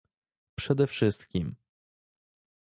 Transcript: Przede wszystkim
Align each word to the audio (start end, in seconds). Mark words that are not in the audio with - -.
Przede 0.55 0.87
wszystkim 0.87 1.55